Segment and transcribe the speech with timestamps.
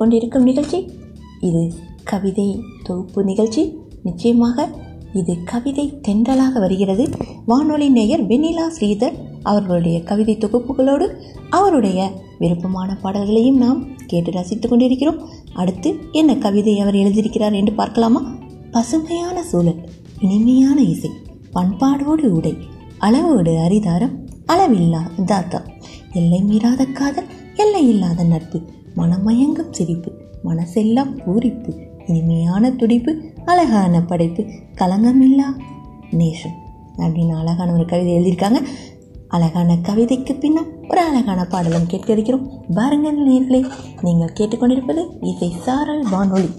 [0.00, 0.78] கொண்டிருக்கும் நிகழ்ச்சி.
[1.48, 1.62] இது
[2.04, 2.48] கவிதை
[2.86, 3.62] தொகுப்பு நிகழ்ச்சி.
[4.02, 4.68] நிச்சயமாக
[5.12, 7.04] இது கவிதை தென்றலாக வருகிறது.
[7.46, 11.06] வானொலி நேயர் வெண்ணிலா ஸ்ரீதர் அவர்களுடைய கவிதை தொகுப்புகளோடு
[11.50, 12.00] அவருடைய
[12.38, 15.20] விருப்பமான பாடல்களையும் நாம் கேட்டு ரசித்துக் கொண்டிருக்கிறோம்.
[15.54, 18.22] அடுத்து என்ன கவிதை அவர் எழுதியிருக்கிறார் என்று பார்க்கலாமா?
[18.74, 19.80] பசுமையான சூழல்
[20.20, 21.10] இனிமையான இசை
[21.54, 22.54] பண்பாடோடு உடை
[22.98, 24.14] அளவோடு அரிதாரம்
[24.52, 25.60] அளவில்லா தாத்தா
[26.12, 28.58] எல்லை மீறாத காதல் எல்லை இல்லாத நட்பு
[28.96, 30.12] மனமயங்கும் சிரிப்பு
[30.44, 31.72] மனசெல்லாம் பூரிப்பு
[32.06, 33.12] இனிமையான துடிப்பு
[33.44, 34.42] அழகான படைப்பு
[34.74, 35.48] களங்கமில்லா
[36.10, 36.56] நேசம்
[36.96, 38.60] அப்படின்னு அழகான ஒரு கவிதை எழுதியிருக்காங்க.
[39.28, 43.70] அழகான கவிதைக்கு பின்னால் ஒரு அழகான பாடலும் கேட்க இருக்கிறோம் பாருங்கள் நேர்களே
[44.02, 46.50] நீங்கள் கேட்டுக்கொண்டிருப்பது இசை சாரல் வானொலி.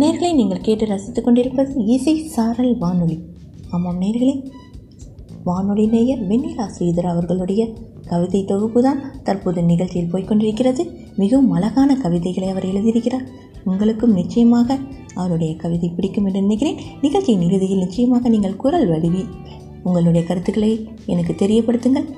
[0.00, 3.16] நேர்களை நீங்கள் கேட்டு ரசித்துக் கொண்டிருப்பது இசை சாரல் வானொலி.
[3.70, 4.50] ஆமாம் நேர்களே.
[5.44, 7.62] வானொலி நேயர் வெண்ணிலா ஸ்ரீதர் அவர்களுடைய
[8.06, 10.84] கவிதை தொகுப்பு தான் தற்போது நிகழ்ச்சியில் போய்கொண்டிருக்கிறது
[11.16, 13.26] மிகவும் அழகான கவிதைகளை அவர் எழுதியிருக்கிறார்.
[13.64, 14.78] உங்களுக்கும் நிச்சயமாக
[15.14, 16.80] அவருடைய கவிதை பிடிக்கும் என்று நினைக்கிறேன்.
[17.00, 19.28] நிகழ்ச்சியின் இறுதியில் நிச்சயமாக நீங்கள் குரல் வடிவில்
[19.82, 22.08] உங்களுடைய கருத்துக்களை எனக்கு தெரியப்படுத்துங்கள்.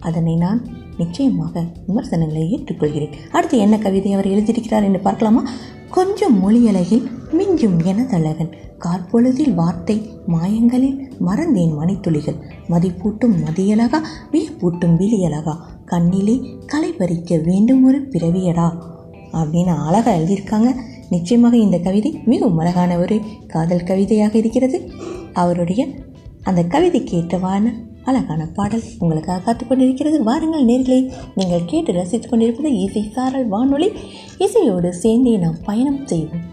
[0.00, 0.62] அதனை நான்
[0.98, 3.14] நிச்சயமாக விமர்சனங்களை ஏற்றுக்கொள்கிறேன்.
[3.32, 5.44] அடுத்து என்ன கவிதை அவர் எழுதியிருக்கிறார் என்று பார்க்கலாமா?
[5.92, 8.52] கொஞ்சம் மொழியலகில் மிஞ்சும் எனதழகன்.
[8.78, 12.40] காற்பொழுதில் வார்த்தை மாயங்களில் மறந்தேன் மணித்துளிகள்.
[12.68, 18.82] மதிப்பூட்டும் மதியலகா வியப்பூட்டும் விழியலகா கண்ணிலே களை பறிக்க வேண்டும் ஒரு பிறவியடா.
[19.32, 20.74] அப்படின்னு அழகாக எழுதியிருக்காங்க.
[21.10, 24.90] நிச்சயமாக இந்த கவிதை மிகவும் அழகான ஒரு காதல் கவிதையாக இருக்கிறது.
[25.32, 25.88] அவருடைய
[26.42, 27.72] அந்த கவிதைக்கு ஏற்றவான
[28.04, 33.90] அழகான பாடல் உங்களுக்காக காத்து கொண்டிருக்கிறது வாருங்கள் நேர்களே நீங்கள் கேட்டு ரசித்துக் கொண்டிருப்பது இசை சாரல் வானொலி.
[34.38, 36.51] இசையோடு சேர்ந்தே நாம் பயணம் செய்வோம்.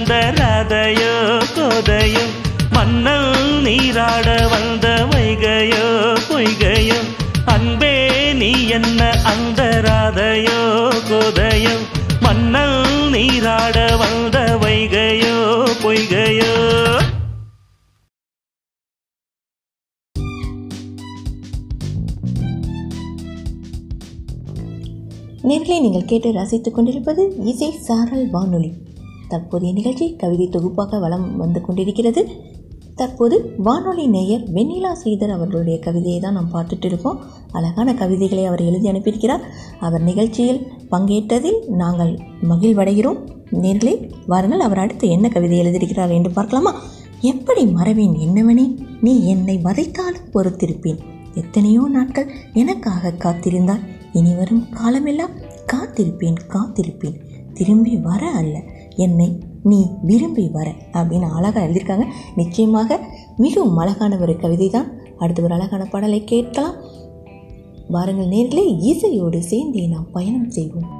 [0.00, 1.14] வந்த அந்த ரதையோ
[1.56, 2.22] கோதையோ
[2.70, 5.86] மன்னல் நீராட வந்த வைகையோ
[6.28, 7.00] பொய்கையோ
[7.44, 7.92] அன்பே
[8.32, 10.60] நீ என்ன அந்த ராதையோ
[11.10, 11.74] கொதையோ
[12.20, 15.36] மன்னல் நீராட வந்த வைகையோ
[15.82, 16.52] பொய்கையோ.
[25.42, 28.72] நேர்களை நீங்கள் கேட்டு ரசித்துக் கொண்டிருப்பது இசை சாரல் வானொலி.
[29.30, 32.22] தற்போதைய நிகழ்ச்சி கவிதை தொகுப்பாக வளம் வந்து கொண்டிருக்கிறது.
[32.94, 37.20] தற்போது வானொலி நேயர் வெண்ணிலா ஸ்ரீதர் அவர்களுடைய கவிதையை தான் நாம் பார்த்துட்டு இருக்கோம்.
[37.52, 39.44] அழகான கவிதைகளை அவர் எழுதி அனுப்பியிருக்கிறார்.
[39.80, 40.60] அவர் நிகழ்ச்சியில்
[40.90, 42.12] பங்கேற்றதில் நாங்கள்
[42.50, 43.20] மகிழ்வடைகிறோம்.
[43.62, 43.94] நேர்களே
[44.26, 46.72] வாருங்கள் அவர் அடுத்து என்ன கவிதை எழுதியிருக்கிறார் என்று பார்க்கலாமா?
[47.32, 48.66] எப்படி மறவேன் என்னவனே?
[49.00, 51.00] நீ என்னை வதைத்தாலும் பொறுத்திருப்பேன்.
[51.34, 53.82] எத்தனையோ நாட்கள் எனக்காக காத்திருந்தால்
[54.12, 55.34] இனி வரும் காலமெல்லாம்
[55.72, 57.18] காத்திருப்பேன் காத்திருப்பேன்.
[57.54, 58.56] திரும்பி வர அல்ல.
[58.96, 62.04] என்னை நீ விரும்பி வர அப்படின்னு அழகாக எழுதியிருக்காங்க.
[62.36, 63.00] நிச்சயமாக
[63.36, 66.74] மிகவும் அழகான ஒரு கவிதை தான் அடுத்து ஒரு அழகான பாடலை கேட்கலாம்.
[67.88, 70.99] வாருங்கள் நேர்களே இசையோடு சேர்ந்தே நாம் பயணம் செய்வோம்.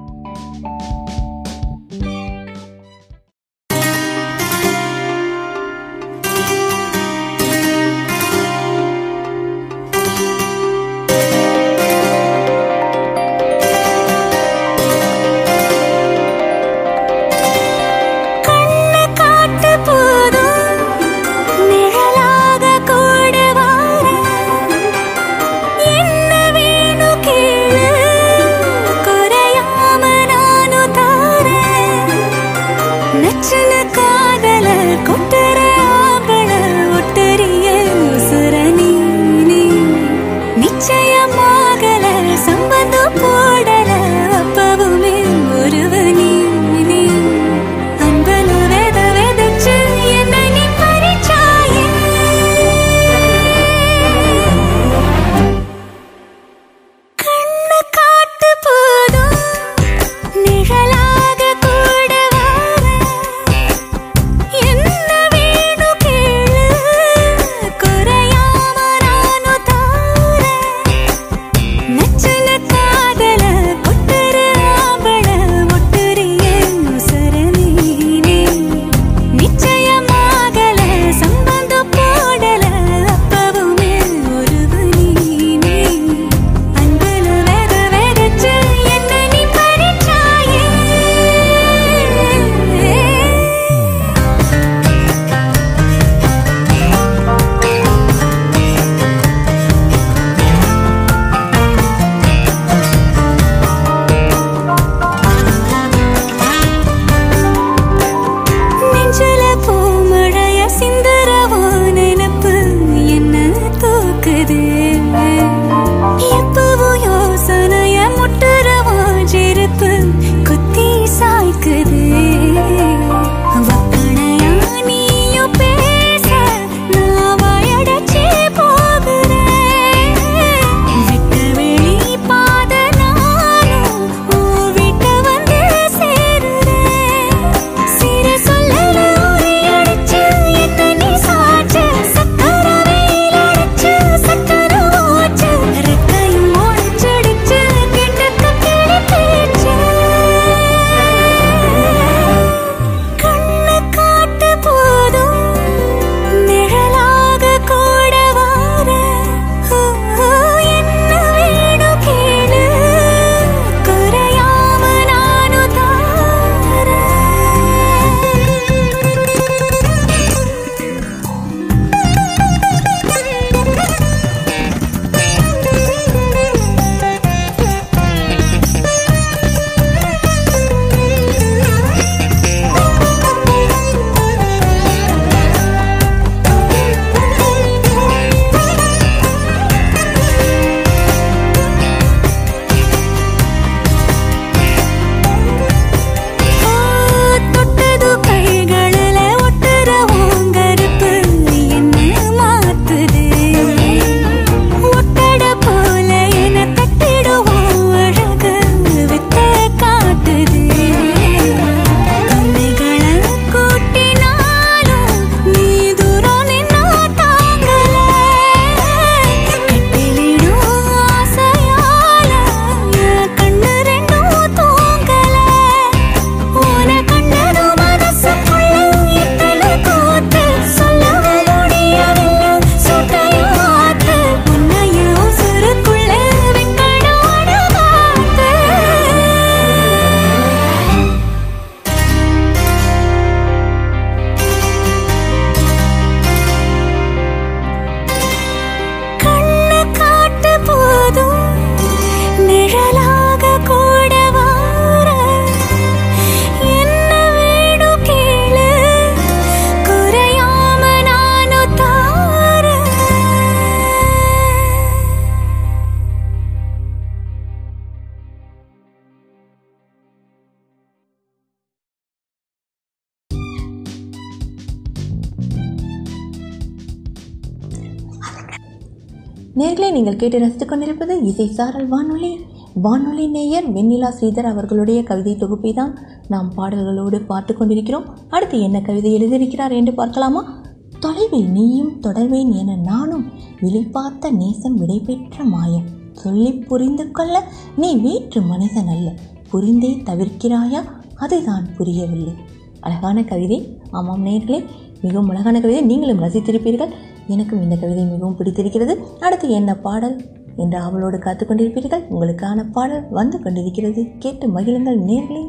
[279.60, 282.38] நேர்களை நீங்கள் கேட்டு ரசித்துக் கொண்டிருப்பது இசை சாரல் வானொலி.
[282.75, 288.06] வானொலி நேயர் வெண்ணிலா ஸ்ரீதர் அவர்களுடைய கவிதை தொகுப்பை தான் நாம் பாடல்களோடு பார்த்து கொண்டிருக்கிறோம்.
[288.28, 290.62] அடுத்து என்ன கவிதை எழுதியிருக்கிறார் என்று பார்க்கலாமா?
[291.00, 293.25] தொலைவில் நீயும் தொடர்வேன் என நானும்
[293.60, 297.44] விழிப்பார்த்த நேசம் விடைபெற்ற மாயம் சொல்லி புரிந்து கொள்ள
[297.76, 299.14] நீ வேற்று மனிதன் அல்ல.
[299.50, 300.82] புரிந்தே தவிர்க்கிறாயா?
[301.14, 302.32] அதுதான் புரியவில்லை.
[302.80, 303.80] அழகான கவிதை.
[303.90, 304.64] ஆமாம் நேர்களே
[305.02, 305.82] மிகவும் அழகான கவிதை.
[305.82, 306.92] நீங்களும் ரசித்திருப்பீர்கள்.
[307.26, 308.99] எனக்கும் இந்த கவிதை மிகவும் பிடித்திருக்கிறது.
[309.21, 310.25] அடுத்து என்ன பாடல்
[310.56, 312.04] என்று அவளோடு காத்து கொண்டிருப்பீர்கள்.
[312.11, 314.06] உங்களுக்கான பாடல் வந்து கொண்டிருக்கிறது.
[314.19, 315.49] கேட்டு மகிழுங்கள் நேர்களே.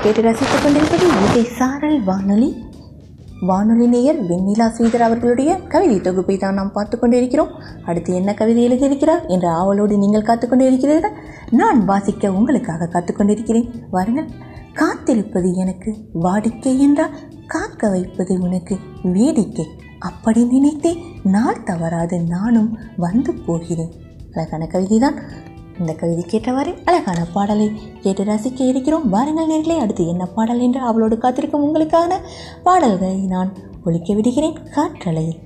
[0.00, 2.64] நீங்கள் கேட்டு ரசித்துக் கொண்டிருப்பது இசை சாரல் வானொலி.
[3.40, 7.48] வானொலி நேயர் வெண்ணிலா ஸ்ரீதர் அவர்களுடைய கவிதை தொகுப்பை தான் நாம் பார்த்து கொண்டிருக்கிறோம்.
[7.84, 11.10] அடுத்து என்ன கவிதை எழுதியிருக்கிறார் என்ற ஆவலோடு நீங்கள் காத்துக் இருக்கிறீர்கள்
[11.50, 14.28] நான் வாசிக்க உங்களுக்காக காத்துக்கொண்டிருக்கிறேன் வாருங்கள்.
[14.72, 19.66] காத்திருப்பது எனக்கு வாடிக்கை என்றால் காக்க வைப்பது உனக்கு வேடிக்கை.
[19.98, 22.20] அப்படி நினைத்தே நாள் தவறாது.
[22.20, 23.92] நானும் வந்து போகிறேன்.
[24.34, 25.14] அழகான கவிதை தான்
[25.80, 27.66] இந்த கவிதை கேட்டவாறு அழகான பாடலை
[28.00, 29.08] கேட்டு ரசிக்க இருக்கிறோம்.
[29.08, 32.18] வாருங்கள் நேர்களே அடுத்து என்ன பாடல் என்று அவளோடு காத்திருக்கும் உங்களுக்கான
[32.62, 33.52] பாடல்களை நான்
[33.84, 34.58] ஒழிக்க விடுகிறேன்.
[34.74, 35.38] காற்றலையில்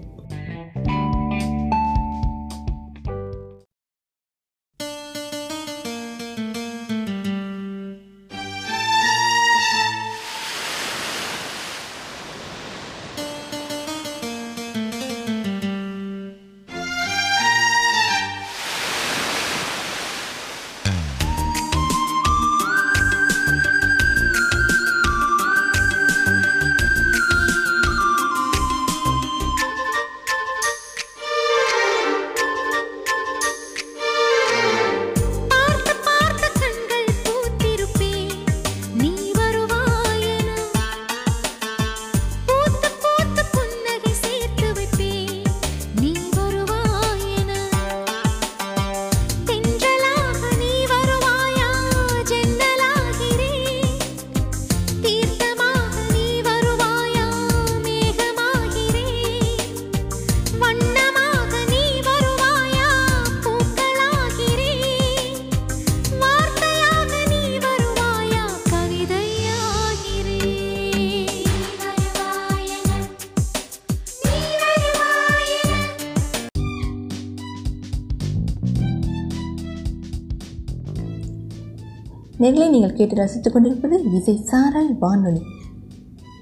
[82.44, 85.42] நேர்களை நீங்கள் கேட்டு ரசித்துக் கொண்டிருப்பது இசை சாரல் வானொலி.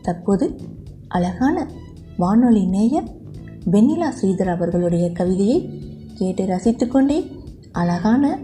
[0.02, 0.60] தற்போது
[1.08, 1.70] அழகான
[2.16, 3.04] வானொலி நேயர்
[3.70, 5.82] வெண்ணிலா ஸ்ரீதர் அவர்களுடைய கவிதையை
[6.14, 7.38] கேட்டு ரசித்துக்கொண்டே
[7.72, 8.38] அழகான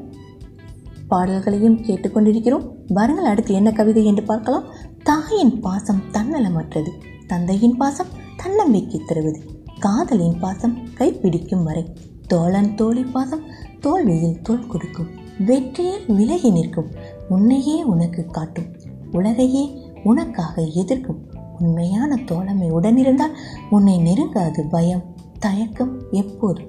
[1.09, 4.65] பாடல்களையும் கேட்டுக்கொண்டிருக்கிறோம் வாருங்கள் அடுத்து என்ன கவிதை என்று பார்க்கலாம்.
[5.03, 6.91] தாயின் பாசம் தன்னலமற்றது.
[7.27, 9.63] தந்தையின் பாசம் தன்னம்பிக்கை தருவது.
[9.79, 11.93] காதலின் பாசம் கைப்பிடிக்கும் வரை.
[12.27, 13.43] தோழன் தோழி பாசம்
[13.81, 15.27] தோல்வியில் தோல் கொடுக்கும்.
[15.39, 17.08] வெற்றியில் விலகி நிற்கும்.
[17.29, 18.65] உன்னையே உனக்கு காட்டும்.
[19.13, 21.27] உலகையே உனக்காக எதிர்க்கும்.
[21.59, 23.35] உண்மையான தோழமை உடனிருந்தால்
[23.71, 25.03] உன்னை நெருங்காது பயம்
[25.39, 26.63] தயக்கம் எப்போது?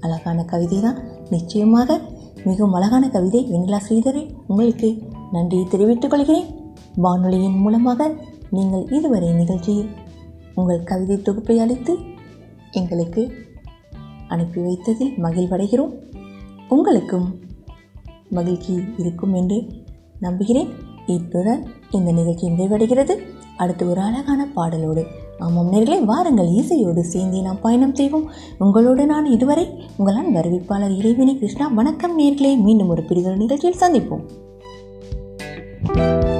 [0.00, 0.98] அழகான கவிதை தான்
[1.30, 2.00] நிச்சயமாக
[2.44, 3.52] மிகவும் அழகான கவிதை.
[3.52, 4.98] வெண்ணிலா ஸ்ரீதரை உங்களுக்கு
[5.32, 6.46] நன்றி தெரிவித்துக் கொள்கிறேன்.
[6.96, 8.14] வானொலியின் மூலமாக
[8.50, 9.88] நீங்கள் இதுவரை நிகழ்ச்சியில்
[10.54, 11.98] உங்கள் கவிதை தொகுப்பை அளித்து
[12.70, 13.32] எங்களுக்கு
[14.28, 15.92] அனுப்பி வைத்ததில் மகிழ்வடைகிறோம்.
[16.68, 17.38] உங்களுக்கும்
[18.30, 19.84] மகிழ்ச்சி இருக்கும் என்று
[20.20, 20.68] நம்புகிறேன்.
[21.06, 23.18] இத்துடன் இந்த நிகழ்ச்சி நிறைவடைகிறது.
[23.56, 25.04] அடுத்து ஒரு அழகான பாடலோடு
[25.38, 28.30] ஆமாம் நேர்களே வாருங்கள் இசையோடு சேர்ந்தே நாம் பயணம் செய்வோம்.
[28.58, 31.68] உங்களோடு நான் இதுவரை உங்களால் அன்பு இறைவினி கிருஷ்ணா.
[31.68, 36.34] வணக்கம் நேர்களே மீண்டும் ஒரு பிரிதொரு நிகழ்ச்சியில் சந்திப்போம்.